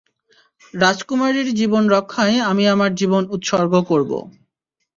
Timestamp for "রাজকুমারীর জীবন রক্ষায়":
0.73-2.37